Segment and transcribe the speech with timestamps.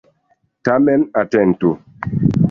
[0.67, 1.69] Tamen atentu!